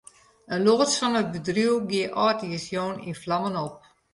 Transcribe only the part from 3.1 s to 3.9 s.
flammen op.